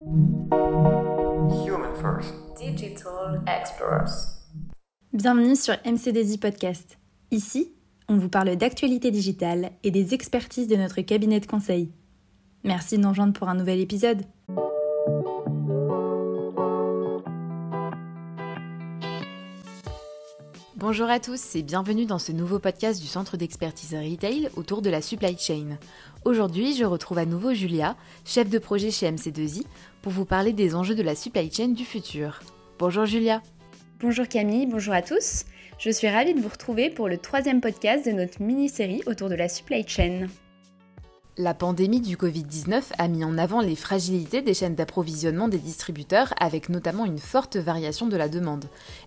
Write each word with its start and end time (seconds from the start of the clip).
Human 0.00 1.92
First. 2.00 2.32
Digital 2.56 3.42
Explorers. 3.48 4.44
Bienvenue 5.12 5.56
sur 5.56 5.74
MCDZ 5.84 6.38
Podcast. 6.38 6.98
Ici, 7.32 7.72
on 8.08 8.16
vous 8.16 8.28
parle 8.28 8.54
d'actualité 8.54 9.10
digitale 9.10 9.72
et 9.82 9.90
des 9.90 10.14
expertises 10.14 10.68
de 10.68 10.76
notre 10.76 11.00
cabinet 11.00 11.40
de 11.40 11.46
conseil. 11.46 11.90
Merci 12.62 12.96
de 12.96 13.02
nous 13.02 13.08
rejoindre 13.08 13.32
pour 13.32 13.48
un 13.48 13.56
nouvel 13.56 13.80
épisode. 13.80 14.22
Bonjour 20.78 21.10
à 21.10 21.18
tous 21.18 21.56
et 21.56 21.62
bienvenue 21.62 22.06
dans 22.06 22.20
ce 22.20 22.30
nouveau 22.30 22.60
podcast 22.60 23.00
du 23.00 23.08
Centre 23.08 23.36
d'expertise 23.36 23.94
retail 23.94 24.48
autour 24.54 24.80
de 24.80 24.88
la 24.88 25.02
supply 25.02 25.36
chain. 25.36 25.76
Aujourd'hui, 26.24 26.72
je 26.76 26.84
retrouve 26.84 27.18
à 27.18 27.26
nouveau 27.26 27.52
Julia, 27.52 27.96
chef 28.24 28.48
de 28.48 28.60
projet 28.60 28.92
chez 28.92 29.10
MC2I, 29.10 29.64
pour 30.02 30.12
vous 30.12 30.24
parler 30.24 30.52
des 30.52 30.76
enjeux 30.76 30.94
de 30.94 31.02
la 31.02 31.16
supply 31.16 31.52
chain 31.52 31.70
du 31.70 31.84
futur. 31.84 32.38
Bonjour 32.78 33.06
Julia. 33.06 33.42
Bonjour 33.98 34.28
Camille, 34.28 34.66
bonjour 34.66 34.94
à 34.94 35.02
tous. 35.02 35.46
Je 35.80 35.90
suis 35.90 36.08
ravie 36.08 36.34
de 36.34 36.40
vous 36.40 36.48
retrouver 36.48 36.90
pour 36.90 37.08
le 37.08 37.18
troisième 37.18 37.60
podcast 37.60 38.06
de 38.06 38.12
notre 38.12 38.40
mini-série 38.40 39.02
autour 39.06 39.28
de 39.28 39.34
la 39.34 39.48
supply 39.48 39.84
chain. 39.84 40.28
La 41.40 41.54
pandémie 41.54 42.00
du 42.00 42.16
Covid-19 42.16 42.82
a 42.98 43.06
mis 43.06 43.22
en 43.22 43.38
avant 43.38 43.60
les 43.60 43.76
fragilités 43.76 44.42
des 44.42 44.54
chaînes 44.54 44.74
d'approvisionnement 44.74 45.46
des 45.46 45.58
distributeurs 45.58 46.34
avec 46.40 46.68
notamment 46.68 47.04
une 47.04 47.20
forte 47.20 47.56
variation 47.56 48.08
de 48.08 48.16
la 48.16 48.28
demande. 48.28 48.64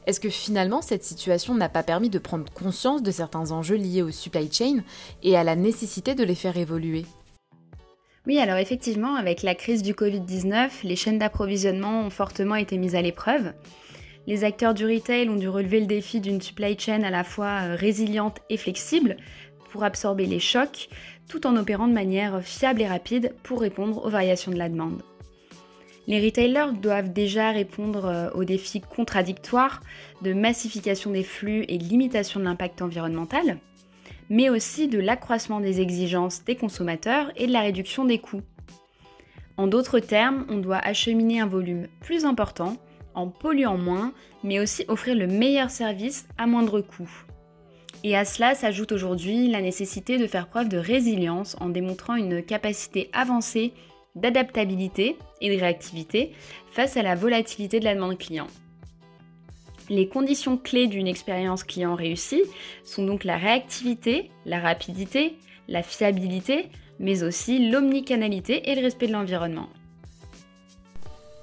Est-ce 0.07 0.21
que 0.21 0.29
finalement 0.29 0.81
cette 0.81 1.03
situation 1.03 1.55
n'a 1.55 1.67
pas 1.67 1.83
permis 1.83 2.09
de 2.09 2.19
prendre 2.19 2.49
conscience 2.53 3.03
de 3.03 3.11
certains 3.11 3.51
enjeux 3.51 3.75
liés 3.75 4.01
au 4.01 4.11
supply 4.11 4.49
chain 4.49 4.77
et 5.23 5.35
à 5.35 5.43
la 5.43 5.57
nécessité 5.57 6.15
de 6.15 6.23
les 6.23 6.35
faire 6.35 6.55
évoluer? 6.55 7.03
Oui, 8.25 8.39
alors 8.39 8.59
effectivement, 8.59 9.15
avec 9.15 9.43
la 9.43 9.53
crise 9.53 9.83
du 9.83 9.91
Covid-19, 9.91 10.69
les 10.83 10.95
chaînes 10.95 11.19
d'approvisionnement 11.19 12.05
ont 12.05 12.09
fortement 12.09 12.55
été 12.55 12.77
mises 12.77 12.95
à 12.95 13.01
l'épreuve. 13.01 13.51
Les 14.25 14.45
acteurs 14.45 14.73
du 14.73 14.85
retail 14.85 15.27
ont 15.27 15.35
dû 15.35 15.49
relever 15.49 15.81
le 15.81 15.85
défi 15.85 16.21
d'une 16.21 16.39
supply 16.39 16.79
chain 16.79 17.03
à 17.03 17.09
la 17.09 17.25
fois 17.25 17.63
euh, 17.63 17.75
résiliente 17.75 18.37
et 18.49 18.55
flexible 18.55 19.17
pour 19.71 19.83
absorber 19.83 20.25
les 20.25 20.39
chocs, 20.39 20.89
tout 21.31 21.47
en 21.47 21.55
opérant 21.55 21.87
de 21.87 21.93
manière 21.93 22.43
fiable 22.43 22.81
et 22.81 22.87
rapide 22.87 23.33
pour 23.41 23.61
répondre 23.61 24.05
aux 24.05 24.09
variations 24.09 24.51
de 24.51 24.57
la 24.57 24.67
demande. 24.67 25.01
Les 26.05 26.19
retailers 26.19 26.73
doivent 26.73 27.13
déjà 27.13 27.51
répondre 27.51 28.05
euh, 28.05 28.29
aux 28.31 28.43
défis 28.43 28.81
contradictoires 28.81 29.79
de 30.23 30.33
massification 30.33 31.11
des 31.11 31.23
flux 31.23 31.63
et 31.69 31.77
limitation 31.77 32.41
de 32.41 32.45
l'impact 32.45 32.81
environnemental, 32.81 33.59
mais 34.29 34.49
aussi 34.49 34.89
de 34.89 34.99
l'accroissement 34.99 35.61
des 35.61 35.79
exigences 35.79 36.43
des 36.43 36.57
consommateurs 36.57 37.31
et 37.37 37.47
de 37.47 37.53
la 37.53 37.61
réduction 37.61 38.03
des 38.03 38.19
coûts. 38.19 38.41
En 39.55 39.67
d'autres 39.67 39.99
termes, 39.99 40.45
on 40.49 40.57
doit 40.57 40.79
acheminer 40.79 41.39
un 41.39 41.47
volume 41.47 41.87
plus 42.01 42.25
important 42.25 42.75
en 43.13 43.27
polluant 43.27 43.77
moins, 43.77 44.11
mais 44.43 44.59
aussi 44.59 44.83
offrir 44.89 45.15
le 45.15 45.27
meilleur 45.27 45.69
service 45.69 46.27
à 46.37 46.45
moindre 46.45 46.81
coût. 46.81 47.09
Et 48.03 48.17
à 48.17 48.25
cela 48.25 48.55
s'ajoute 48.55 48.91
aujourd'hui 48.91 49.47
la 49.47 49.61
nécessité 49.61 50.17
de 50.17 50.25
faire 50.25 50.47
preuve 50.47 50.69
de 50.69 50.77
résilience 50.77 51.55
en 51.59 51.69
démontrant 51.69 52.15
une 52.15 52.43
capacité 52.43 53.09
avancée 53.13 53.73
d'adaptabilité 54.15 55.17
et 55.39 55.55
de 55.55 55.59
réactivité 55.59 56.31
face 56.71 56.97
à 56.97 57.03
la 57.03 57.15
volatilité 57.15 57.79
de 57.79 57.85
la 57.85 57.95
demande 57.95 58.17
client. 58.17 58.47
Les 59.89 60.07
conditions 60.07 60.57
clés 60.57 60.87
d'une 60.87 61.07
expérience 61.07 61.63
client 61.63 61.95
réussie 61.95 62.43
sont 62.83 63.05
donc 63.05 63.23
la 63.23 63.37
réactivité, 63.37 64.31
la 64.45 64.59
rapidité, 64.59 65.37
la 65.67 65.83
fiabilité, 65.83 66.69
mais 66.99 67.23
aussi 67.23 67.69
l'omnicanalité 67.69 68.69
et 68.69 68.75
le 68.75 68.81
respect 68.81 69.07
de 69.07 69.13
l'environnement. 69.13 69.69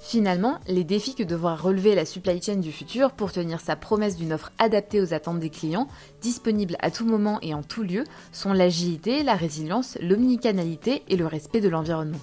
Finalement, 0.09 0.59
les 0.67 0.84
défis 0.84 1.14
que 1.14 1.23
devra 1.23 1.55
relever 1.55 1.95
la 1.95 2.06
supply 2.06 2.41
chain 2.41 2.56
du 2.56 2.73
futur 2.73 3.12
pour 3.12 3.31
tenir 3.31 3.61
sa 3.61 3.77
promesse 3.77 4.17
d'une 4.17 4.33
offre 4.33 4.53
adaptée 4.59 5.03
aux 5.03 5.12
attentes 5.12 5.39
des 5.39 5.50
clients, 5.50 5.87
disponible 6.23 6.78
à 6.81 6.91
tout 6.91 7.05
moment 7.05 7.38
et 7.43 7.53
en 7.53 7.62
tout 7.62 7.82
lieu, 7.82 8.05
sont 8.32 8.55
l'agilité, 8.55 9.22
la 9.22 9.34
résilience, 9.34 9.99
l'omnicanalité 10.00 11.03
et 11.09 11.16
le 11.19 11.27
respect 11.27 11.60
de 11.60 11.69
l'environnement. 11.69 12.21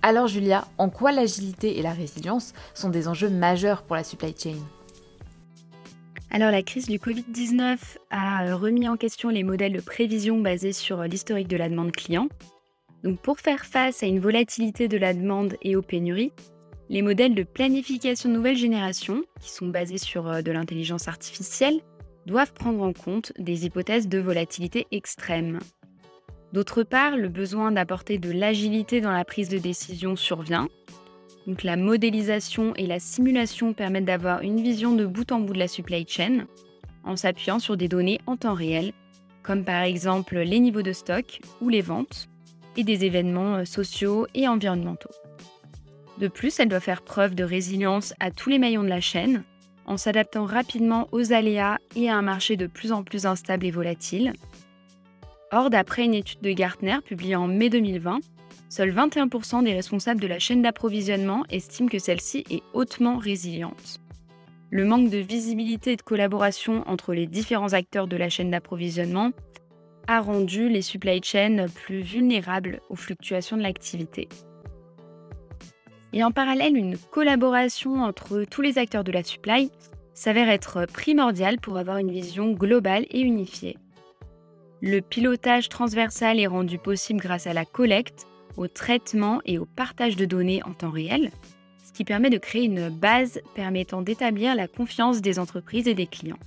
Alors 0.00 0.28
Julia, 0.28 0.66
en 0.78 0.88
quoi 0.88 1.12
l'agilité 1.12 1.78
et 1.78 1.82
la 1.82 1.92
résilience 1.92 2.54
sont 2.72 2.88
des 2.88 3.06
enjeux 3.06 3.28
majeurs 3.28 3.82
pour 3.82 3.96
la 3.96 4.04
supply 4.04 4.34
chain? 4.34 4.56
Alors 6.30 6.50
la 6.50 6.62
crise 6.62 6.88
du 6.88 6.96
Covid-19 6.96 7.76
a 8.08 8.56
remis 8.56 8.88
en 8.88 8.96
question 8.96 9.28
les 9.28 9.42
modèles 9.42 9.74
de 9.74 9.82
prévision 9.82 10.40
basés 10.40 10.72
sur 10.72 11.02
l'historique 11.02 11.48
de 11.48 11.58
la 11.58 11.68
demande 11.68 11.92
client. 11.92 12.28
Donc 13.04 13.20
pour 13.20 13.40
faire 13.40 13.66
face 13.66 14.02
à 14.02 14.06
une 14.06 14.20
volatilité 14.20 14.88
de 14.88 14.96
la 14.96 15.12
demande 15.12 15.56
et 15.60 15.76
aux 15.76 15.82
pénuries, 15.82 16.32
les 16.90 17.02
modèles 17.02 17.36
de 17.36 17.44
planification 17.44 18.28
nouvelle 18.28 18.56
génération, 18.56 19.22
qui 19.40 19.50
sont 19.50 19.68
basés 19.68 19.96
sur 19.96 20.26
euh, 20.26 20.42
de 20.42 20.50
l'intelligence 20.50 21.06
artificielle, 21.06 21.80
doivent 22.26 22.52
prendre 22.52 22.82
en 22.82 22.92
compte 22.92 23.32
des 23.38 23.64
hypothèses 23.64 24.08
de 24.08 24.18
volatilité 24.18 24.88
extrême. 24.90 25.60
D'autre 26.52 26.82
part, 26.82 27.16
le 27.16 27.28
besoin 27.28 27.70
d'apporter 27.70 28.18
de 28.18 28.32
l'agilité 28.32 29.00
dans 29.00 29.12
la 29.12 29.24
prise 29.24 29.48
de 29.48 29.58
décision 29.58 30.16
survient. 30.16 30.68
Donc 31.46 31.62
la 31.62 31.76
modélisation 31.76 32.74
et 32.74 32.88
la 32.88 32.98
simulation 32.98 33.72
permettent 33.72 34.04
d'avoir 34.04 34.42
une 34.42 34.60
vision 34.60 34.92
de 34.92 35.06
bout 35.06 35.30
en 35.30 35.38
bout 35.38 35.54
de 35.54 35.60
la 35.60 35.68
supply 35.68 36.04
chain 36.06 36.46
en 37.04 37.14
s'appuyant 37.14 37.60
sur 37.60 37.76
des 37.76 37.88
données 37.88 38.18
en 38.26 38.36
temps 38.36 38.52
réel, 38.52 38.92
comme 39.44 39.64
par 39.64 39.82
exemple 39.82 40.38
les 40.40 40.58
niveaux 40.58 40.82
de 40.82 40.92
stock 40.92 41.40
ou 41.60 41.68
les 41.68 41.82
ventes, 41.82 42.28
et 42.76 42.82
des 42.82 43.04
événements 43.04 43.56
euh, 43.56 43.64
sociaux 43.64 44.26
et 44.34 44.48
environnementaux. 44.48 45.10
De 46.20 46.28
plus, 46.28 46.60
elle 46.60 46.68
doit 46.68 46.80
faire 46.80 47.00
preuve 47.00 47.34
de 47.34 47.44
résilience 47.44 48.12
à 48.20 48.30
tous 48.30 48.50
les 48.50 48.58
maillons 48.58 48.82
de 48.82 48.88
la 48.88 49.00
chaîne, 49.00 49.42
en 49.86 49.96
s'adaptant 49.96 50.44
rapidement 50.44 51.08
aux 51.12 51.32
aléas 51.32 51.78
et 51.96 52.10
à 52.10 52.16
un 52.16 52.22
marché 52.22 52.58
de 52.58 52.66
plus 52.66 52.92
en 52.92 53.02
plus 53.02 53.24
instable 53.24 53.64
et 53.64 53.70
volatile. 53.70 54.34
Or, 55.50 55.70
d'après 55.70 56.04
une 56.04 56.12
étude 56.12 56.42
de 56.42 56.52
Gartner 56.52 56.98
publiée 57.02 57.36
en 57.36 57.46
mai 57.46 57.70
2020, 57.70 58.20
seuls 58.68 58.92
21% 58.92 59.64
des 59.64 59.72
responsables 59.72 60.20
de 60.20 60.26
la 60.26 60.38
chaîne 60.38 60.60
d'approvisionnement 60.60 61.44
estiment 61.48 61.88
que 61.88 61.98
celle-ci 61.98 62.44
est 62.50 62.62
hautement 62.74 63.16
résiliente. 63.16 63.98
Le 64.70 64.84
manque 64.84 65.08
de 65.08 65.18
visibilité 65.18 65.92
et 65.92 65.96
de 65.96 66.02
collaboration 66.02 66.84
entre 66.86 67.14
les 67.14 67.26
différents 67.26 67.72
acteurs 67.72 68.08
de 68.08 68.16
la 68.16 68.28
chaîne 68.28 68.50
d'approvisionnement 68.50 69.30
a 70.06 70.20
rendu 70.20 70.68
les 70.68 70.82
supply 70.82 71.22
chains 71.24 71.64
plus 71.74 72.02
vulnérables 72.02 72.82
aux 72.90 72.96
fluctuations 72.96 73.56
de 73.56 73.62
l'activité. 73.62 74.28
Et 76.12 76.24
en 76.24 76.32
parallèle, 76.32 76.76
une 76.76 76.98
collaboration 76.98 78.02
entre 78.02 78.44
tous 78.44 78.62
les 78.62 78.78
acteurs 78.78 79.04
de 79.04 79.12
la 79.12 79.22
supply 79.22 79.70
s'avère 80.14 80.48
être 80.48 80.86
primordiale 80.86 81.58
pour 81.60 81.78
avoir 81.78 81.98
une 81.98 82.10
vision 82.10 82.52
globale 82.52 83.06
et 83.10 83.20
unifiée. 83.20 83.76
Le 84.82 85.00
pilotage 85.00 85.68
transversal 85.68 86.40
est 86.40 86.46
rendu 86.46 86.78
possible 86.78 87.20
grâce 87.20 87.46
à 87.46 87.52
la 87.52 87.64
collecte, 87.64 88.26
au 88.56 88.66
traitement 88.66 89.40
et 89.44 89.58
au 89.58 89.66
partage 89.66 90.16
de 90.16 90.24
données 90.24 90.62
en 90.64 90.72
temps 90.72 90.90
réel, 90.90 91.30
ce 91.84 91.92
qui 91.92 92.04
permet 92.04 92.30
de 92.30 92.38
créer 92.38 92.64
une 92.64 92.88
base 92.88 93.40
permettant 93.54 94.02
d'établir 94.02 94.54
la 94.54 94.68
confiance 94.68 95.20
des 95.20 95.38
entreprises 95.38 95.86
et 95.86 95.94
des 95.94 96.06
clients. 96.06 96.38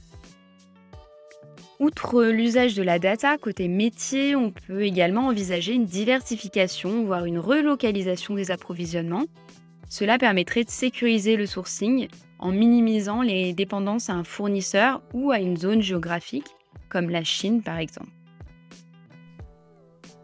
Outre 1.79 2.23
l'usage 2.25 2.75
de 2.75 2.83
la 2.83 2.99
data 2.99 3.37
côté 3.37 3.67
métier, 3.67 4.35
on 4.35 4.51
peut 4.51 4.83
également 4.83 5.27
envisager 5.27 5.73
une 5.73 5.85
diversification, 5.85 7.03
voire 7.03 7.25
une 7.25 7.39
relocalisation 7.39 8.35
des 8.35 8.51
approvisionnements. 8.51 9.25
Cela 9.93 10.17
permettrait 10.17 10.63
de 10.63 10.71
sécuriser 10.71 11.35
le 11.35 11.45
sourcing 11.45 12.07
en 12.39 12.51
minimisant 12.51 13.21
les 13.21 13.53
dépendances 13.53 14.09
à 14.09 14.13
un 14.13 14.23
fournisseur 14.23 15.03
ou 15.13 15.29
à 15.29 15.37
une 15.37 15.55
zone 15.55 15.83
géographique, 15.83 16.47
comme 16.89 17.11
la 17.11 17.23
Chine 17.23 17.61
par 17.61 17.77
exemple. 17.77 18.09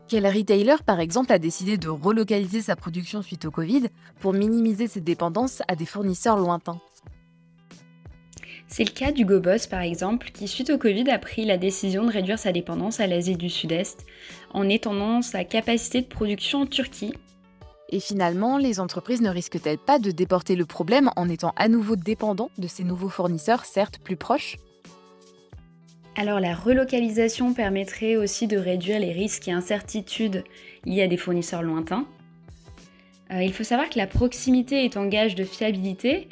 Quel 0.08 0.26
retailer, 0.26 0.78
par 0.84 1.00
exemple, 1.00 1.32
a 1.32 1.38
décidé 1.38 1.78
de 1.78 1.88
relocaliser 1.88 2.64
sa 2.64 2.76
production 2.76 3.22
suite 3.22 3.46
au 3.46 3.52
Covid 3.52 3.90
pour 4.20 4.34
minimiser 4.34 4.88
ses 4.88 5.02
dépendances 5.02 5.62
à 5.68 5.76
des 5.76 5.86
fournisseurs 5.86 6.38
lointains? 6.38 6.82
C'est 8.66 8.86
le 8.86 8.92
cas 8.92 9.12
du 9.12 9.24
GoBoss 9.24 9.68
par 9.68 9.82
exemple, 9.82 10.32
qui 10.34 10.48
suite 10.48 10.72
au 10.72 10.80
Covid 10.80 11.08
a 11.12 11.20
pris 11.20 11.46
la 11.46 11.58
décision 11.58 12.06
de 12.06 12.12
réduire 12.12 12.40
sa 12.40 12.52
dépendance 12.52 13.00
à 13.00 13.06
l'Asie 13.06 13.38
du 13.38 13.52
Sud-Est 13.52 14.04
en 14.50 14.68
étendant 14.68 15.22
sa 15.22 15.44
capacité 15.44 16.02
de 16.02 16.08
production 16.08 16.62
en 16.62 16.66
Turquie. 16.66 17.14
Et 17.92 18.00
finalement, 18.00 18.58
les 18.58 18.80
entreprises 18.80 19.22
ne 19.22 19.30
risquent-elles 19.30 19.80
pas 19.80 19.98
de 19.98 20.12
déporter 20.12 20.56
le 20.56 20.66
problème 20.66 21.10
en 21.16 21.28
étant 21.28 21.54
à 21.56 21.68
nouveau 21.68 21.96
dépendants 21.96 22.52
de 22.58 22.68
ces 22.68 22.84
nouveaux 22.84 23.10
fournisseurs, 23.10 23.66
certes 23.66 24.00
plus 24.00 24.16
proches? 24.16 24.58
Alors 26.16 26.40
la 26.40 26.54
relocalisation 26.54 27.54
permettrait 27.54 28.16
aussi 28.16 28.46
de 28.46 28.58
réduire 28.58 29.00
les 29.00 29.14
risques 29.14 29.48
et 29.48 29.52
incertitudes 29.52 30.44
liés 30.86 31.04
à 31.04 31.08
des 31.08 31.18
fournisseurs 31.18 31.64
lointains. 31.64 32.06
Euh, 33.32 33.42
il 33.42 33.54
faut 33.54 33.64
savoir 33.64 33.90
que 33.90 33.98
la 33.98 34.08
proximité 34.08 34.84
est 34.86 34.98
en 34.98 35.06
gage 35.06 35.36
de 35.36 35.44
fiabilité, 35.44 36.28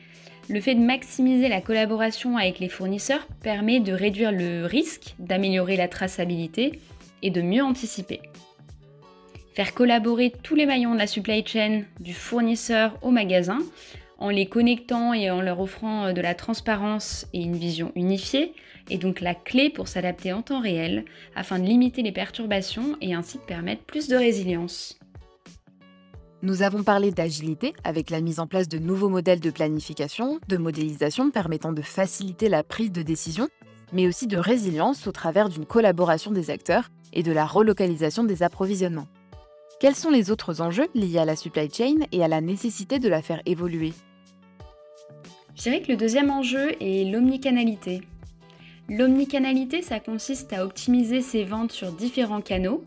le 0.50 0.62
fait 0.62 0.75
de 0.75 0.81
maximiser 0.81 1.50
la 1.50 1.62
collaboration 1.62 2.38
avec 2.38 2.59
les 2.59 2.69
fournisseurs 2.69 3.27
permet 3.42 3.80
de 3.80 3.94
réduire 3.94 4.31
le 4.31 4.65
risque, 4.65 5.15
d'améliorer 5.19 5.75
la 5.75 5.88
traçabilité 5.88 6.80
et 7.21 7.31
de 7.31 7.42
mieux 7.42 7.63
anticiper. 7.63 8.21
Faire 9.57 9.74
collaborer 9.74 10.31
tous 10.44 10.54
les 10.54 10.68
maillons 10.68 10.94
de 10.94 11.00
la 11.00 11.07
supply 11.07 11.44
chain, 11.44 11.81
du 12.00 12.13
fournisseur 12.13 12.95
au 13.01 13.09
magasin, 13.09 13.57
en 14.19 14.30
les 14.30 14.45
connectant 14.45 15.13
et 15.13 15.31
en 15.31 15.42
leur 15.42 15.59
offrant 15.59 16.06
euh, 16.06 16.13
de 16.13 16.21
la 16.21 16.36
transparence 16.36 17.25
et 17.33 17.42
une 17.42 17.56
vision 17.56 17.92
unifiée, 17.95 18.54
est 18.92 19.00
donc 19.00 19.19
la 19.19 19.33
clé 19.33 19.71
pour 19.71 19.88
s'adapter 19.88 20.31
en 20.31 20.44
temps 20.44 20.62
réel 20.62 21.06
afin 21.36 21.57
de 21.57 21.65
limiter 21.65 22.04
les 22.04 22.12
perturbations 22.12 22.98
et 23.01 23.15
ainsi 23.15 23.39
de 23.39 23.44
permettre 23.45 23.81
plus 23.81 24.07
de 24.07 24.15
résilience. 24.15 25.00
Nous 26.44 26.62
avons 26.62 26.83
parlé 26.83 27.09
d'agilité 27.09 27.74
avec 27.83 28.12
la 28.12 28.21
mise 28.21 28.39
en 28.39 28.45
place 28.45 28.69
de 28.69 28.77
nouveaux 28.77 29.09
modèles 29.09 29.39
de 29.39 29.50
planification, 29.50 30.39
de 30.48 30.57
modélisation 30.57 31.31
permettant 31.31 31.74
de 31.74 31.81
faciliter 31.81 32.48
la 32.48 32.62
prise 32.62 32.92
de 32.92 33.01
décision, 33.01 33.50
mais 33.92 34.06
aussi 34.06 34.27
de 34.27 34.38
résilience 34.38 35.07
au 35.07 35.12
travers 35.12 35.50
d'une 35.50 35.65
collaboration 35.65 36.30
des 36.30 36.51
acteurs 36.51 36.92
et 37.12 37.24
de 37.24 37.31
la 37.31 37.48
relocalisation 37.48 38.24
des 38.24 38.44
approvisionnements. 38.44 39.07
Quels 39.79 39.95
sont 39.95 40.09
les 40.09 40.31
autres 40.31 40.62
enjeux 40.62 40.88
liés 40.95 41.19
à 41.19 41.25
la 41.25 41.35
supply 41.35 41.69
chain 41.71 41.97
et 42.12 42.24
à 42.24 42.27
la 42.27 42.41
nécessité 42.41 42.97
de 42.97 43.09
la 43.09 43.21
faire 43.21 43.44
évoluer 43.45 43.94
Je 45.56 45.62
dirais 45.62 45.81
que 45.81 45.91
le 45.91 45.97
deuxième 45.97 46.31
enjeu 46.31 46.71
est 46.81 47.12
l'omnicanalité. 47.12 48.01
L'omnicanalité, 48.89 49.83
ça 49.83 50.00
consiste 50.00 50.51
à 50.51 50.65
optimiser 50.65 51.21
ses 51.21 51.44
ventes 51.44 51.71
sur 51.71 51.91
différents 51.91 52.41
canaux, 52.41 52.83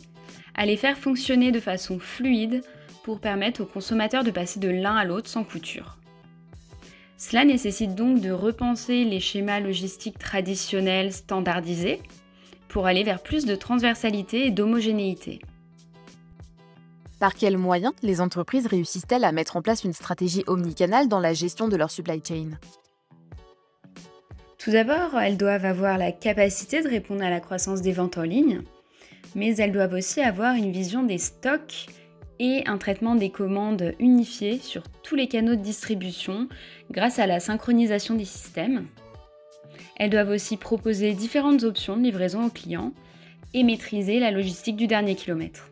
à 0.56 0.66
les 0.66 0.76
faire 0.76 0.98
fonctionner 0.98 1.52
de 1.52 1.60
façon 1.60 2.00
fluide 2.00 2.62
pour 3.04 3.20
permettre 3.20 3.62
aux 3.62 3.66
consommateurs 3.66 4.24
de 4.24 4.32
passer 4.32 4.58
de 4.58 4.68
l'un 4.68 4.96
à 4.96 5.04
l'autre 5.04 5.28
sans 5.28 5.44
couture. 5.44 5.96
Cela 7.18 7.44
nécessite 7.44 7.94
donc 7.94 8.20
de 8.20 8.32
repenser 8.32 9.04
les 9.04 9.20
schémas 9.20 9.60
logistiques 9.60 10.18
traditionnels 10.18 11.12
standardisés 11.12 12.00
pour 12.66 12.86
aller 12.86 13.04
vers 13.04 13.22
plus 13.22 13.46
de 13.46 13.54
transversalité 13.54 14.46
et 14.46 14.50
d'homogénéité. 14.50 15.40
Par 17.20 17.34
quels 17.34 17.58
moyens 17.58 17.92
les 18.02 18.22
entreprises 18.22 18.66
réussissent-elles 18.66 19.24
à 19.24 19.32
mettre 19.32 19.58
en 19.58 19.62
place 19.62 19.84
une 19.84 19.92
stratégie 19.92 20.42
omnicanale 20.46 21.06
dans 21.06 21.20
la 21.20 21.34
gestion 21.34 21.68
de 21.68 21.76
leur 21.76 21.90
supply 21.90 22.22
chain? 22.26 22.52
Tout 24.56 24.70
d'abord, 24.70 25.20
elles 25.20 25.36
doivent 25.36 25.66
avoir 25.66 25.98
la 25.98 26.12
capacité 26.12 26.82
de 26.82 26.88
répondre 26.88 27.22
à 27.22 27.28
la 27.28 27.40
croissance 27.40 27.82
des 27.82 27.92
ventes 27.92 28.16
en 28.16 28.22
ligne, 28.22 28.62
mais 29.34 29.54
elles 29.56 29.72
doivent 29.72 29.92
aussi 29.92 30.22
avoir 30.22 30.54
une 30.54 30.72
vision 30.72 31.02
des 31.02 31.18
stocks 31.18 31.88
et 32.38 32.62
un 32.66 32.78
traitement 32.78 33.16
des 33.16 33.30
commandes 33.30 33.94
unifié 33.98 34.58
sur 34.58 34.84
tous 35.02 35.14
les 35.14 35.28
canaux 35.28 35.56
de 35.56 35.62
distribution 35.62 36.48
grâce 36.90 37.18
à 37.18 37.26
la 37.26 37.38
synchronisation 37.38 38.14
des 38.14 38.24
systèmes. 38.24 38.86
Elles 39.96 40.10
doivent 40.10 40.30
aussi 40.30 40.56
proposer 40.56 41.12
différentes 41.12 41.64
options 41.64 41.98
de 41.98 42.02
livraison 42.02 42.46
aux 42.46 42.50
clients 42.50 42.94
et 43.52 43.62
maîtriser 43.62 44.20
la 44.20 44.30
logistique 44.30 44.76
du 44.76 44.86
dernier 44.86 45.16
kilomètre. 45.16 45.69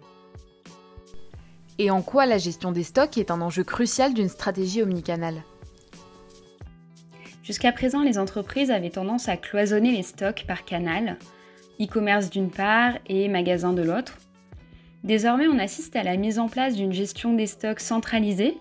Et 1.79 1.91
en 1.91 2.03
quoi 2.03 2.27
la 2.27 2.39
gestion 2.39 2.73
des 2.73 2.83
stocks 2.83 3.19
est 3.19 3.31
un 3.31 3.41
enjeu 3.41 3.65
crucial 3.65 4.15
d'une 4.15 4.29
stratégie 4.29 4.83
omnicanale 4.83 5.43
Jusqu'à 7.43 7.73
présent, 7.73 8.03
les 8.03 8.19
entreprises 8.19 8.71
avaient 8.71 8.91
tendance 8.91 9.29
à 9.29 9.37
cloisonner 9.37 9.93
les 9.93 10.03
stocks 10.03 10.45
par 10.47 10.65
canal, 10.65 11.17
e-commerce 11.81 12.31
d'une 12.31 12.51
part 12.51 12.95
et 13.07 13.29
magasin 13.29 13.73
de 13.73 13.83
l'autre, 13.83 14.19
Désormais, 15.05 15.47
on 15.47 15.59
assiste 15.59 15.97
à 15.97 16.03
la 16.03 16.17
mise 16.17 16.39
en 16.39 16.49
place 16.49 16.75
d'une 16.75 16.93
gestion 16.93 17.33
des 17.35 17.47
stocks 17.47 17.81
centralisée 17.81 18.57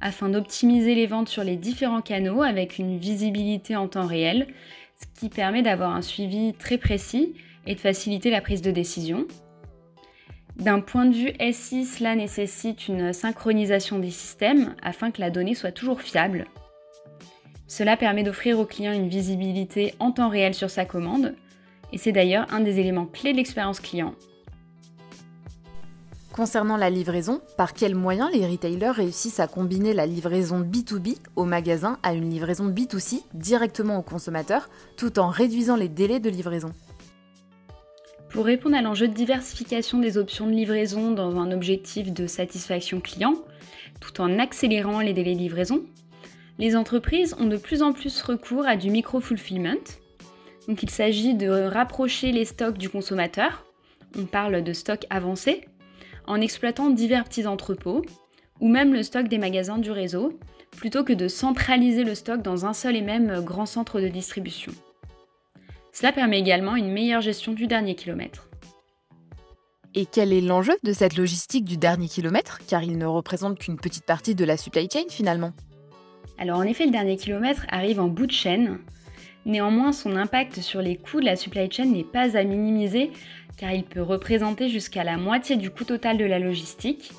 afin 0.00 0.30
d'optimiser 0.30 0.94
les 0.94 1.06
ventes 1.06 1.28
sur 1.28 1.44
les 1.44 1.56
différents 1.56 2.00
canaux 2.00 2.42
avec 2.42 2.78
une 2.78 2.98
visibilité 2.98 3.76
en 3.76 3.88
temps 3.88 4.06
réel, 4.06 4.48
ce 4.96 5.20
qui 5.20 5.28
permet 5.28 5.62
d'avoir 5.62 5.94
un 5.94 6.02
suivi 6.02 6.54
très 6.54 6.78
précis 6.78 7.34
et 7.66 7.74
de 7.74 7.80
faciliter 7.80 8.30
la 8.30 8.40
prise 8.40 8.62
de 8.62 8.70
décision. 8.70 9.26
D'un 10.56 10.80
point 10.80 11.06
de 11.06 11.14
vue 11.14 11.52
SI, 11.52 11.84
cela 11.84 12.14
nécessite 12.14 12.86
une 12.88 13.12
synchronisation 13.12 13.98
des 13.98 14.10
systèmes 14.10 14.74
afin 14.82 15.10
que 15.10 15.20
la 15.20 15.30
donnée 15.30 15.54
soit 15.54 15.72
toujours 15.72 16.02
fiable. 16.02 16.46
Cela 17.66 17.96
permet 17.96 18.22
d'offrir 18.22 18.58
au 18.58 18.66
client 18.66 18.92
une 18.92 19.08
visibilité 19.08 19.94
en 19.98 20.12
temps 20.12 20.28
réel 20.28 20.54
sur 20.54 20.68
sa 20.68 20.84
commande, 20.84 21.34
et 21.92 21.98
c'est 21.98 22.12
d'ailleurs 22.12 22.46
un 22.52 22.60
des 22.60 22.78
éléments 22.78 23.06
clés 23.06 23.32
de 23.32 23.38
l'expérience 23.38 23.80
client 23.80 24.14
Concernant 26.32 26.78
la 26.78 26.88
livraison, 26.88 27.42
par 27.58 27.74
quels 27.74 27.94
moyens 27.94 28.30
les 28.32 28.46
retailers 28.46 28.94
réussissent 28.94 29.40
à 29.40 29.46
combiner 29.46 29.92
la 29.92 30.06
livraison 30.06 30.62
B2B 30.62 31.18
au 31.36 31.44
magasin 31.44 31.98
à 32.02 32.14
une 32.14 32.30
livraison 32.30 32.70
B2C 32.70 33.22
directement 33.34 33.98
au 33.98 34.02
consommateur, 34.02 34.70
tout 34.96 35.18
en 35.18 35.28
réduisant 35.28 35.76
les 35.76 35.88
délais 35.88 36.20
de 36.20 36.30
livraison? 36.30 36.72
Pour 38.32 38.46
répondre 38.46 38.76
à 38.76 38.80
l'enjeu 38.80 39.08
de 39.08 39.12
diversification 39.12 39.98
des 39.98 40.16
options 40.16 40.46
de 40.46 40.52
livraison 40.52 41.10
dans 41.10 41.38
un 41.38 41.52
objectif 41.52 42.14
de 42.14 42.26
satisfaction 42.26 43.00
client, 43.00 43.34
tout 44.00 44.22
en 44.22 44.38
accélérant 44.38 45.00
les 45.00 45.12
délais 45.12 45.34
de 45.34 45.38
livraison, 45.38 45.84
les 46.58 46.74
entreprises 46.74 47.36
ont 47.38 47.44
de 47.44 47.58
plus 47.58 47.82
en 47.82 47.92
plus 47.92 48.22
recours 48.22 48.66
à 48.66 48.76
du 48.76 48.90
micro-fulfillment. 48.90 49.84
Donc 50.66 50.82
il 50.82 50.88
s'agit 50.88 51.34
de 51.34 51.48
rapprocher 51.48 52.32
les 52.32 52.46
stocks 52.46 52.78
du 52.78 52.88
consommateur. 52.88 53.66
On 54.16 54.24
parle 54.24 54.64
de 54.64 54.72
stock 54.72 55.04
avancé 55.10 55.66
en 56.26 56.40
exploitant 56.40 56.88
divers 56.88 57.24
petits 57.24 57.46
entrepôts 57.46 58.02
ou 58.60 58.68
même 58.68 58.94
le 58.94 59.02
stock 59.02 59.28
des 59.28 59.38
magasins 59.38 59.78
du 59.78 59.90
réseau, 59.90 60.38
plutôt 60.70 61.04
que 61.04 61.12
de 61.12 61.28
centraliser 61.28 62.04
le 62.04 62.14
stock 62.14 62.40
dans 62.40 62.64
un 62.64 62.72
seul 62.72 62.96
et 62.96 63.02
même 63.02 63.44
grand 63.44 63.66
centre 63.66 64.00
de 64.00 64.08
distribution. 64.08 64.72
Cela 65.92 66.12
permet 66.12 66.40
également 66.40 66.74
une 66.74 66.90
meilleure 66.90 67.20
gestion 67.20 67.52
du 67.52 67.66
dernier 67.66 67.94
kilomètre. 67.94 68.48
Et 69.94 70.06
quel 70.06 70.32
est 70.32 70.40
l'enjeu 70.40 70.72
de 70.82 70.92
cette 70.92 71.16
logistique 71.16 71.66
du 71.66 71.76
dernier 71.76 72.08
kilomètre, 72.08 72.60
car 72.66 72.82
il 72.82 72.96
ne 72.96 73.04
représente 73.04 73.58
qu'une 73.58 73.76
petite 73.76 74.06
partie 74.06 74.34
de 74.34 74.44
la 74.44 74.56
supply 74.56 74.88
chain 74.90 75.04
finalement? 75.10 75.52
Alors 76.38 76.58
en 76.58 76.62
effet, 76.62 76.86
le 76.86 76.92
dernier 76.92 77.16
kilomètre 77.16 77.66
arrive 77.68 78.00
en 78.00 78.08
bout 78.08 78.26
de 78.26 78.32
chaîne. 78.32 78.78
Néanmoins, 79.44 79.92
son 79.92 80.16
impact 80.16 80.60
sur 80.60 80.80
les 80.80 80.96
coûts 80.96 81.20
de 81.20 81.26
la 81.26 81.36
supply 81.36 81.70
chain 81.70 81.84
n'est 81.84 82.04
pas 82.04 82.38
à 82.38 82.44
minimiser 82.44 83.10
car 83.58 83.70
il 83.72 83.84
peut 83.84 84.02
représenter 84.02 84.70
jusqu'à 84.70 85.04
la 85.04 85.18
moitié 85.18 85.56
du 85.56 85.70
coût 85.70 85.84
total 85.84 86.16
de 86.16 86.24
la 86.24 86.38
logistique. 86.38 87.12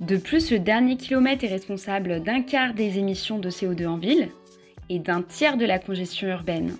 De 0.00 0.18
plus, 0.18 0.50
le 0.50 0.58
dernier 0.58 0.96
kilomètre 0.96 1.44
est 1.44 1.48
responsable 1.48 2.22
d'un 2.22 2.42
quart 2.42 2.74
des 2.74 2.98
émissions 2.98 3.38
de 3.38 3.48
CO2 3.48 3.86
en 3.86 3.96
ville 3.96 4.28
et 4.90 4.98
d'un 4.98 5.22
tiers 5.22 5.56
de 5.56 5.64
la 5.64 5.78
congestion 5.78 6.28
urbaine. 6.28 6.76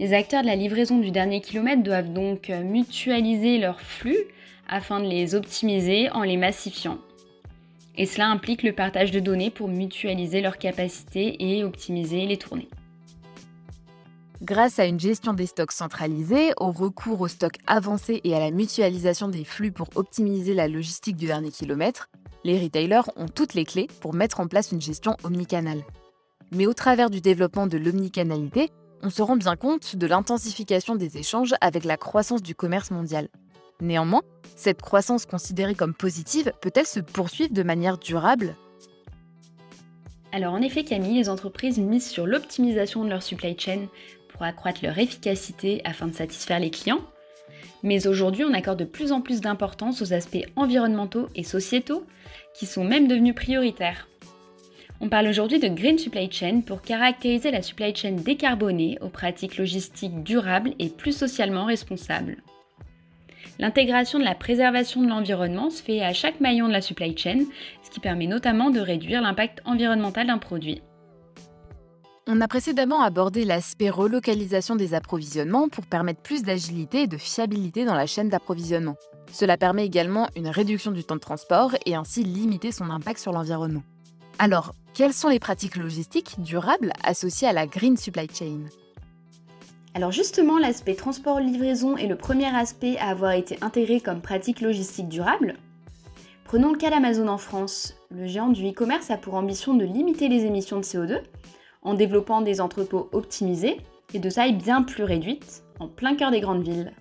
Les 0.00 0.14
acteurs 0.14 0.40
de 0.40 0.46
la 0.46 0.56
livraison 0.56 0.96
du 0.96 1.10
dernier 1.10 1.42
kilomètre 1.42 1.82
doivent 1.82 2.10
donc 2.14 2.48
mutualiser 2.48 3.58
leurs 3.58 3.82
flux 3.82 4.16
afin 4.66 4.98
de 4.98 5.04
les 5.04 5.34
optimiser 5.34 6.08
en 6.12 6.22
les 6.22 6.38
massifiant. 6.38 6.96
Et 7.98 8.06
cela 8.06 8.28
implique 8.28 8.62
le 8.62 8.72
partage 8.72 9.10
de 9.10 9.20
données 9.20 9.50
pour 9.50 9.68
mutualiser 9.68 10.40
leurs 10.40 10.56
capacités 10.56 11.36
et 11.38 11.64
optimiser 11.64 12.24
les 12.24 12.38
tournées. 12.38 12.70
Grâce 14.40 14.78
à 14.78 14.86
une 14.86 14.98
gestion 14.98 15.34
des 15.34 15.44
stocks 15.44 15.72
centralisée, 15.72 16.52
au 16.56 16.72
recours 16.72 17.20
aux 17.20 17.28
stocks 17.28 17.58
avancés 17.66 18.22
et 18.24 18.34
à 18.34 18.40
la 18.40 18.50
mutualisation 18.50 19.28
des 19.28 19.44
flux 19.44 19.70
pour 19.70 19.88
optimiser 19.96 20.54
la 20.54 20.66
logistique 20.66 21.16
du 21.16 21.26
dernier 21.26 21.50
kilomètre, 21.50 22.08
les 22.42 22.58
retailers 22.58 23.10
ont 23.16 23.28
toutes 23.28 23.52
les 23.52 23.66
clés 23.66 23.88
pour 24.00 24.14
mettre 24.14 24.40
en 24.40 24.46
place 24.46 24.72
une 24.72 24.80
gestion 24.80 25.18
omnicanale. 25.24 25.82
Mais 26.52 26.66
au 26.66 26.72
travers 26.72 27.10
du 27.10 27.20
développement 27.20 27.66
de 27.66 27.76
l'omnicanalité, 27.76 28.70
on 29.02 29.10
se 29.10 29.22
rend 29.22 29.36
bien 29.36 29.56
compte 29.56 29.96
de 29.96 30.06
l'intensification 30.06 30.94
des 30.94 31.18
échanges 31.18 31.54
avec 31.60 31.84
la 31.84 31.96
croissance 31.96 32.42
du 32.42 32.54
commerce 32.54 32.90
mondial. 32.90 33.28
Néanmoins, 33.80 34.22
cette 34.56 34.82
croissance 34.82 35.26
considérée 35.26 35.74
comme 35.74 35.94
positive 35.94 36.52
peut-elle 36.60 36.86
se 36.86 37.00
poursuivre 37.00 37.52
de 37.52 37.62
manière 37.62 37.98
durable? 37.98 38.54
Alors 40.32 40.54
en 40.54 40.62
effet 40.62 40.84
Camille, 40.84 41.18
les 41.18 41.28
entreprises 41.28 41.78
misent 41.78 42.08
sur 42.08 42.26
l'optimisation 42.26 43.04
de 43.04 43.10
leur 43.10 43.22
supply 43.22 43.58
chain 43.58 43.86
accroître 44.44 44.80
leur 44.82 44.98
efficacité 44.98 45.80
afin 45.84 46.06
de 46.06 46.14
satisfaire 46.14 46.60
les 46.60 46.70
clients. 46.70 47.00
Mais 47.82 48.06
aujourd'hui, 48.06 48.44
on 48.44 48.52
accorde 48.52 48.78
de 48.78 48.84
plus 48.84 49.12
en 49.12 49.20
plus 49.20 49.40
d'importance 49.40 50.02
aux 50.02 50.12
aspects 50.12 50.46
environnementaux 50.56 51.28
et 51.34 51.44
sociétaux 51.44 52.04
qui 52.54 52.66
sont 52.66 52.84
même 52.84 53.08
devenus 53.08 53.34
prioritaires. 53.34 54.08
On 55.02 55.08
parle 55.08 55.28
aujourd'hui 55.28 55.58
de 55.58 55.68
Green 55.68 55.96
Supply 55.96 56.30
Chain 56.30 56.60
pour 56.60 56.82
caractériser 56.82 57.50
la 57.50 57.62
supply 57.62 57.96
chain 57.96 58.12
décarbonée 58.12 58.98
aux 59.00 59.08
pratiques 59.08 59.56
logistiques 59.56 60.22
durables 60.22 60.74
et 60.78 60.90
plus 60.90 61.16
socialement 61.16 61.64
responsables. 61.64 62.36
L'intégration 63.58 64.18
de 64.18 64.24
la 64.24 64.34
préservation 64.34 65.02
de 65.02 65.08
l'environnement 65.08 65.70
se 65.70 65.82
fait 65.82 66.02
à 66.02 66.12
chaque 66.12 66.40
maillon 66.40 66.68
de 66.68 66.72
la 66.72 66.82
supply 66.82 67.16
chain, 67.16 67.44
ce 67.82 67.90
qui 67.90 68.00
permet 68.00 68.26
notamment 68.26 68.70
de 68.70 68.78
réduire 68.78 69.22
l'impact 69.22 69.62
environnemental 69.64 70.26
d'un 70.26 70.36
produit. 70.36 70.82
On 72.26 72.42
a 72.42 72.48
précédemment 72.48 73.00
abordé 73.00 73.46
l'aspect 73.46 73.88
relocalisation 73.88 74.76
des 74.76 74.92
approvisionnements 74.92 75.70
pour 75.70 75.86
permettre 75.86 76.20
plus 76.20 76.42
d'agilité 76.42 77.02
et 77.02 77.06
de 77.06 77.16
fiabilité 77.16 77.86
dans 77.86 77.94
la 77.94 78.06
chaîne 78.06 78.28
d'approvisionnement. 78.28 78.96
Cela 79.32 79.56
permet 79.56 79.86
également 79.86 80.28
une 80.36 80.48
réduction 80.48 80.90
du 80.90 81.04
temps 81.04 81.16
de 81.16 81.20
transport 81.20 81.74
et 81.86 81.94
ainsi 81.94 82.22
limiter 82.22 82.70
son 82.70 82.90
impact 82.90 83.18
sur 83.18 83.32
l'environnement. 83.32 83.82
Alors, 84.42 84.74
quelles 84.94 85.12
sont 85.12 85.28
les 85.28 85.38
pratiques 85.38 85.76
logistiques 85.76 86.36
durables 86.40 86.94
associées 87.04 87.46
à 87.46 87.52
la 87.52 87.66
Green 87.66 87.96
Supply 87.96 88.26
Chain 88.32 88.64
alors 89.92 90.12
justement, 90.12 90.56
l'aspect 90.60 90.94
transport-livraison 90.94 91.96
est 91.96 92.06
le 92.06 92.14
premier 92.14 92.46
aspect 92.46 92.96
à 92.98 93.08
avoir 93.08 93.32
été 93.32 93.58
intégré 93.60 94.00
comme 94.00 94.20
pratique 94.20 94.60
logistique 94.60 95.08
durable. 95.08 95.56
Prenons 96.44 96.70
le 96.70 96.78
cas 96.78 96.90
d'Amazon 96.90 97.26
en 97.26 97.38
France. 97.38 97.96
Le 98.08 98.28
géant 98.28 98.50
du 98.50 98.68
e-commerce 98.68 99.10
a 99.10 99.16
pour 99.16 99.34
ambition 99.34 99.74
de 99.74 99.84
limiter 99.84 100.28
les 100.28 100.44
émissions 100.44 100.76
de 100.76 100.84
CO2 100.84 101.22
en 101.82 101.94
développant 101.94 102.40
des 102.40 102.60
entrepôts 102.60 103.08
optimisés 103.10 103.78
et 104.14 104.20
de 104.20 104.30
taille 104.30 104.54
bien 104.54 104.82
plus 104.82 105.02
réduite, 105.02 105.64
en 105.80 105.88
plein 105.88 106.14
cœur 106.14 106.30
des 106.30 106.40
grandes 106.40 106.62
villes. 106.62 106.92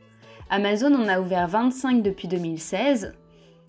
Amazon 0.50 0.96
en 0.96 1.08
a 1.08 1.22
ouvert 1.22 1.48
25 1.48 2.02
depuis 2.02 2.28
2016, 2.28 3.14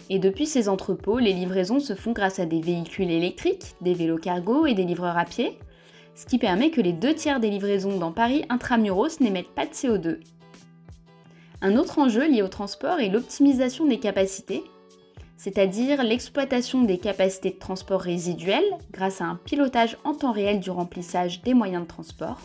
et 0.08 0.18
depuis 0.18 0.46
ces 0.46 0.68
entrepôts, 0.68 1.18
les 1.18 1.32
livraisons 1.32 1.80
se 1.80 1.94
font 1.94 2.12
grâce 2.12 2.38
à 2.38 2.46
des 2.46 2.60
véhicules 2.60 3.10
électriques, 3.10 3.74
des 3.80 3.94
vélos 3.94 4.18
cargo 4.18 4.66
et 4.66 4.74
des 4.74 4.84
livreurs 4.84 5.18
à 5.18 5.24
pied, 5.24 5.58
ce 6.14 6.26
qui 6.26 6.38
permet 6.38 6.70
que 6.70 6.80
les 6.80 6.92
deux 6.92 7.14
tiers 7.14 7.40
des 7.40 7.50
livraisons 7.50 7.98
dans 7.98 8.12
Paris 8.12 8.44
intramuros 8.48 9.20
n'émettent 9.20 9.54
pas 9.54 9.66
de 9.66 9.72
CO2. 9.72 10.18
Un 11.62 11.76
autre 11.76 11.98
enjeu 11.98 12.28
lié 12.28 12.42
au 12.42 12.48
transport 12.48 13.00
est 13.00 13.08
l'optimisation 13.08 13.86
des 13.86 13.98
capacités, 13.98 14.64
c'est-à-dire 15.36 16.02
l'exploitation 16.02 16.82
des 16.82 16.98
capacités 16.98 17.50
de 17.50 17.58
transport 17.58 18.00
résiduelles 18.00 18.76
grâce 18.92 19.20
à 19.20 19.26
un 19.26 19.36
pilotage 19.36 19.96
en 20.04 20.14
temps 20.14 20.32
réel 20.32 20.60
du 20.60 20.70
remplissage 20.70 21.42
des 21.42 21.54
moyens 21.54 21.82
de 21.82 21.88
transport. 21.88 22.38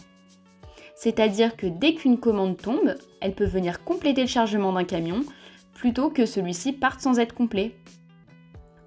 C'est-à-dire 0.96 1.58
que 1.58 1.68
dès 1.68 1.94
qu'une 1.94 2.20
commande 2.20 2.56
tombe, 2.56 2.96
elle 3.20 3.36
peut 3.36 3.46
venir 3.46 3.84
compléter 3.84 4.22
le 4.22 4.28
chargement 4.28 4.72
d'un 4.72 4.86
camion 4.86 5.24
plutôt 5.76 6.10
que 6.10 6.26
celui-ci 6.26 6.74
parte 6.74 7.02
sans 7.02 7.20
être 7.20 7.36
complet. 7.36 7.76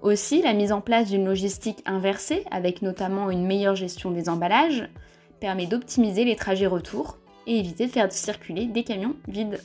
Aussi, 0.01 0.41
la 0.41 0.53
mise 0.53 0.71
en 0.71 0.81
place 0.81 1.09
d'une 1.09 1.25
logistique 1.25 1.81
inversée, 1.85 2.43
avec 2.51 2.81
notamment 2.81 3.29
une 3.29 3.45
meilleure 3.45 3.75
gestion 3.75 4.11
des 4.11 4.27
emballages, 4.27 4.89
permet 5.39 5.67
d'optimiser 5.67 6.25
les 6.25 6.35
trajets 6.35 6.67
retour 6.67 7.17
et 7.47 7.59
éviter 7.59 7.85
de 7.87 7.91
faire 7.91 8.11
circuler 8.11 8.65
des 8.65 8.83
camions 8.83 9.15
vides. 9.27 9.61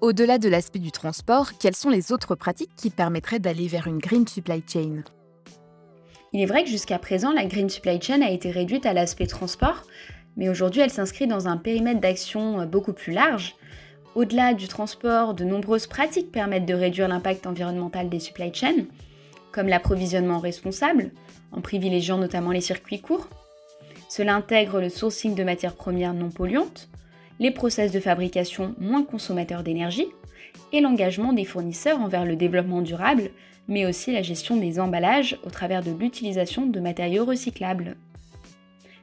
Au-delà 0.00 0.38
de 0.38 0.48
l'aspect 0.48 0.78
du 0.78 0.92
transport, 0.92 1.58
quelles 1.58 1.76
sont 1.76 1.90
les 1.90 2.12
autres 2.12 2.34
pratiques 2.34 2.74
qui 2.76 2.90
permettraient 2.90 3.38
d'aller 3.38 3.66
vers 3.66 3.86
une 3.86 3.98
green 3.98 4.26
supply 4.26 4.62
chain? 4.66 5.02
Il 6.32 6.40
est 6.40 6.46
vrai 6.46 6.64
que 6.64 6.70
jusqu'à 6.70 6.98
présent, 6.98 7.32
la 7.32 7.44
green 7.44 7.68
supply 7.68 8.00
chain 8.00 8.22
a 8.22 8.30
été 8.30 8.50
réduite 8.50 8.86
à 8.86 8.92
l'aspect 8.92 9.26
transport, 9.26 9.82
mais 10.36 10.48
aujourd'hui 10.48 10.80
elle 10.80 10.90
s'inscrit 10.90 11.26
dans 11.26 11.48
un 11.48 11.56
périmètre 11.56 12.00
d'action 12.00 12.64
beaucoup 12.66 12.92
plus 12.92 13.12
large. 13.12 13.56
Au-delà 14.16 14.54
du 14.54 14.66
transport, 14.66 15.34
de 15.34 15.44
nombreuses 15.44 15.86
pratiques 15.86 16.32
permettent 16.32 16.66
de 16.66 16.74
réduire 16.74 17.06
l'impact 17.06 17.46
environnemental 17.46 18.08
des 18.08 18.18
supply 18.18 18.52
chains, 18.52 18.86
comme 19.52 19.68
l'approvisionnement 19.68 20.40
responsable, 20.40 21.12
en 21.52 21.60
privilégiant 21.60 22.18
notamment 22.18 22.50
les 22.50 22.60
circuits 22.60 23.00
courts. 23.00 23.28
Cela 24.08 24.34
intègre 24.34 24.80
le 24.80 24.88
sourcing 24.88 25.36
de 25.36 25.44
matières 25.44 25.76
premières 25.76 26.14
non 26.14 26.30
polluantes, 26.30 26.88
les 27.38 27.52
process 27.52 27.92
de 27.92 28.00
fabrication 28.00 28.74
moins 28.78 29.04
consommateurs 29.04 29.62
d'énergie 29.62 30.08
et 30.72 30.80
l'engagement 30.80 31.32
des 31.32 31.44
fournisseurs 31.44 32.00
envers 32.00 32.24
le 32.24 32.34
développement 32.34 32.82
durable, 32.82 33.30
mais 33.68 33.86
aussi 33.86 34.12
la 34.12 34.22
gestion 34.22 34.56
des 34.56 34.80
emballages 34.80 35.38
au 35.44 35.50
travers 35.50 35.82
de 35.82 35.92
l'utilisation 35.92 36.66
de 36.66 36.80
matériaux 36.80 37.24
recyclables. 37.24 37.96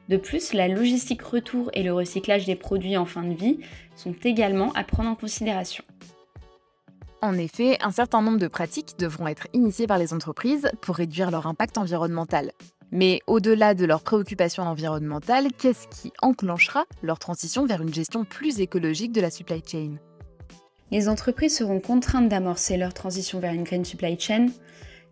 De 0.08 0.16
plus, 0.16 0.54
la 0.54 0.68
logistique 0.68 1.22
retour 1.22 1.70
et 1.74 1.82
le 1.82 1.92
recyclage 1.92 2.46
des 2.46 2.56
produits 2.56 2.96
en 2.96 3.04
fin 3.04 3.24
de 3.24 3.34
vie 3.34 3.60
sont 3.94 4.14
également 4.24 4.72
à 4.72 4.82
prendre 4.84 5.10
en 5.10 5.14
considération. 5.14 5.84
En 7.20 7.36
effet, 7.36 7.76
un 7.82 7.90
certain 7.90 8.22
nombre 8.22 8.38
de 8.38 8.46
pratiques 8.46 8.98
devront 8.98 9.26
être 9.26 9.48
initiées 9.52 9.86
par 9.86 9.98
les 9.98 10.14
entreprises 10.14 10.70
pour 10.80 10.96
réduire 10.96 11.30
leur 11.30 11.46
impact 11.46 11.76
environnemental. 11.76 12.52
Mais 12.90 13.20
au-delà 13.26 13.74
de 13.74 13.84
leurs 13.84 14.02
préoccupations 14.02 14.62
environnementales, 14.62 15.48
qu'est-ce 15.52 15.88
qui 15.88 16.12
enclenchera 16.22 16.84
leur 17.02 17.18
transition 17.18 17.66
vers 17.66 17.82
une 17.82 17.92
gestion 17.92 18.24
plus 18.24 18.60
écologique 18.60 19.12
de 19.12 19.20
la 19.20 19.30
supply 19.30 19.62
chain? 19.66 19.96
Les 20.90 21.08
entreprises 21.08 21.56
seront 21.56 21.80
contraintes 21.80 22.30
d'amorcer 22.30 22.78
leur 22.78 22.94
transition 22.94 23.40
vers 23.40 23.52
une 23.52 23.64
green 23.64 23.84
supply 23.84 24.18
chain, 24.18 24.46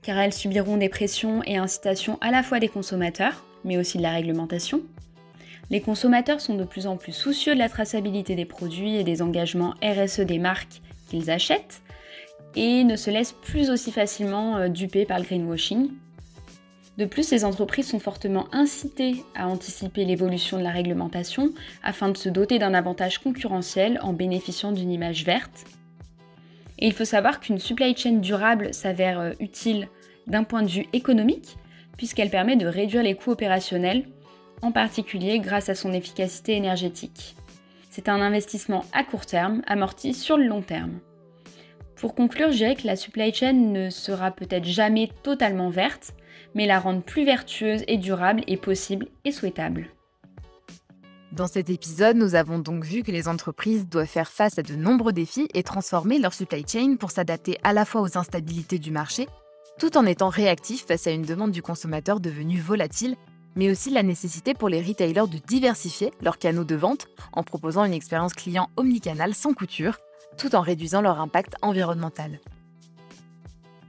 car 0.00 0.17
elles 0.17 0.33
subiront 0.33 0.79
des 0.79 0.88
pressions 0.88 1.43
et 1.45 1.59
incitations 1.59 2.17
à 2.23 2.31
la 2.31 2.43
fois 2.43 2.61
des 2.61 2.69
consommateurs, 2.69 3.45
mais 3.66 3.76
aussi 3.76 3.99
de 3.99 4.02
la 4.02 4.12
réglementation. 4.12 4.80
Les 5.68 5.80
consommateurs 5.80 6.40
sont 6.40 6.54
de 6.54 6.64
plus 6.64 6.87
en 6.87 6.96
plus 6.96 7.12
soucieux 7.12 7.54
de 7.54 7.58
la 7.58 7.68
traçabilité 7.68 8.35
des 8.35 8.44
produits 8.44 8.96
et 8.96 9.04
des 9.04 9.20
engagements 9.20 9.75
RSE 9.82 10.20
des 10.20 10.38
marques 10.38 10.80
qu'ils 11.08 11.30
achètent, 11.30 11.82
et 12.54 12.85
ne 12.85 12.96
se 12.96 13.11
laissent 13.11 13.35
plus 13.35 13.68
aussi 13.70 13.92
facilement 13.92 14.56
euh, 14.56 14.68
duper 14.68 15.04
par 15.04 15.18
le 15.18 15.25
greenwashing. 15.25 15.90
De 16.96 17.04
plus, 17.04 17.30
les 17.30 17.44
entreprises 17.44 17.88
sont 17.88 17.99
fortement 17.99 18.46
incitées 18.52 19.23
à 19.35 19.49
anticiper 19.49 20.06
l'évolution 20.06 20.56
de 20.56 20.62
la 20.62 20.70
réglementation 20.70 21.50
afin 21.82 22.08
de 22.08 22.16
se 22.16 22.30
doter 22.30 22.58
d'un 22.58 22.73
avantage 22.73 23.18
concurrentiel 23.18 24.00
en 24.02 24.14
bénéficiant 24.14 24.73
d'une 24.73 24.90
image 24.90 25.25
verte. 25.25 25.66
Et 26.78 26.87
il 26.87 26.94
faut 26.94 27.04
savoir 27.04 27.40
qu'une 27.40 27.58
supply 27.58 27.94
chain 27.94 28.12
durable 28.12 28.73
s'avère 28.73 29.20
euh, 29.20 29.32
utile 29.40 29.88
d'un 30.26 30.44
point 30.44 30.62
de 30.62 30.68
vue 30.68 30.87
économique, 30.92 31.56
puisqu'elle 31.97 32.31
permet 32.31 32.57
de 32.57 32.67
réduire 32.67 33.03
les 33.03 33.15
coûts 33.15 33.33
opérationnels, 33.33 34.07
en 34.62 34.73
particulier 34.73 35.38
grâce 35.38 35.69
à 35.69 35.75
son 35.75 35.93
efficacité 35.93 36.55
énergétique. 36.57 37.37
C'est 37.91 38.09
un 38.09 38.21
investissement 38.21 38.85
à 38.93 39.05
court 39.05 39.26
terme 39.26 39.62
amorti 39.67 40.12
sur 40.12 40.37
le 40.37 40.47
long 40.47 40.62
terme. 40.62 41.00
Pour 41.97 42.15
conclure, 42.15 42.53
je 42.53 42.59
dirais 42.59 42.75
que 42.75 42.87
la 42.87 42.97
supply 42.97 43.33
chain 43.33 43.55
ne 43.55 43.88
sera 43.88 44.31
peut-être 44.31 44.67
jamais 44.67 45.11
totalement 45.23 45.71
verte, 45.71 46.15
mais 46.55 46.67
la 46.67 46.79
rendre 46.79 47.03
plus 47.03 47.25
vertueuse 47.25 47.85
et 47.88 47.97
durable 47.97 48.45
est 48.47 48.59
possible 48.59 49.07
et 49.25 49.33
souhaitable. 49.33 49.88
Dans 51.33 51.47
cet 51.47 51.71
épisode, 51.71 52.17
nous 52.17 52.35
avons 52.35 52.59
donc 52.59 52.85
vu 52.85 53.03
que 53.03 53.11
les 53.11 53.29
entreprises 53.29 53.88
doivent 53.88 54.07
faire 54.07 54.31
face 54.31 54.59
à 54.59 54.62
de 54.62 54.75
nombreux 54.75 55.12
défis 55.12 55.49
et 55.55 55.62
transformer 55.62 56.19
leur 56.19 56.33
supply 56.33 56.65
chain 56.67 56.97
pour 56.97 57.11
s'adapter 57.11 57.59
à 57.62 57.73
la 57.73 57.85
fois 57.85 58.00
aux 58.00 58.17
instabilités 58.17 58.79
du 58.79 58.91
marché, 58.91 59.26
tout 59.78 59.97
en 59.97 60.06
étant 60.06 60.28
réactifs 60.28 60.87
face 60.87 61.06
à 61.06 61.11
une 61.11 61.23
demande 61.23 61.52
du 61.52 61.62
consommateur 61.62 62.21
devenue 62.21 62.61
volatile, 62.61 63.16
mais 63.56 63.71
aussi 63.71 63.90
la 63.90 64.02
nécessité 64.02 64.54
pour 64.54 64.68
les 64.68 64.83
retailers 64.83 65.28
de 65.28 65.38
diversifier 65.47 66.12
leurs 66.21 66.38
canaux 66.38 66.64
de 66.64 66.75
vente 66.75 67.06
en 67.33 67.42
proposant 67.42 67.85
une 67.85 67.92
expérience 67.92 68.35
client 68.35 68.71
omnicanal 68.76 69.35
sans 69.35 69.54
couture 69.54 69.99
tout 70.37 70.54
en 70.54 70.61
réduisant 70.61 71.00
leur 71.00 71.21
impact 71.21 71.54
environnemental. 71.62 72.40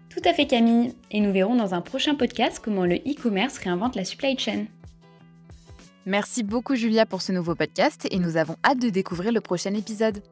Tout 0.10 0.22
à 0.26 0.34
fait 0.34 0.48
Camille, 0.48 0.96
et 1.12 1.20
nous 1.20 1.32
verrons 1.32 1.56
dans 1.56 1.74
un 1.74 1.82
prochain 1.82 2.16
podcast 2.16 2.60
comment 2.64 2.86
le 2.86 2.96
e-commerce 2.96 3.58
réinvente 3.58 3.96
la 3.96 4.06
supply 4.06 4.38
chain. 4.38 4.66
Merci 6.06 6.44
beaucoup 6.44 6.76
Julia 6.76 7.06
pour 7.06 7.22
ce 7.22 7.34
nouveau 7.34 7.54
podcast 7.54 8.08
et 8.10 8.18
nous 8.18 8.38
avons 8.38 8.56
hâte 8.64 8.80
de 8.80 8.90
découvrir 8.90 9.32
le 9.32 9.42
prochain 9.42 9.74
épisode. 9.74 10.24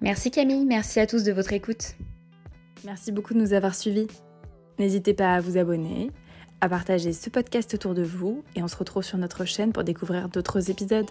Merci 0.00 0.30
Camille, 0.30 0.64
merci 0.64 0.98
à 0.98 1.06
tous 1.06 1.22
de 1.22 1.32
votre 1.32 1.52
écoute. 1.52 1.94
Merci 2.84 3.12
beaucoup 3.12 3.34
de 3.34 3.38
nous 3.38 3.52
avoir 3.52 3.74
suivis. 3.74 4.08
N'hésitez 4.82 5.14
pas 5.14 5.34
à 5.36 5.40
vous 5.40 5.58
abonner, 5.58 6.10
à 6.60 6.68
partager 6.68 7.12
ce 7.12 7.30
podcast 7.30 7.72
autour 7.72 7.94
de 7.94 8.02
vous 8.02 8.42
et 8.56 8.64
on 8.64 8.66
se 8.66 8.74
retrouve 8.74 9.04
sur 9.04 9.16
notre 9.16 9.44
chaîne 9.44 9.70
pour 9.70 9.84
découvrir 9.84 10.28
d'autres 10.28 10.70
épisodes. 10.70 11.06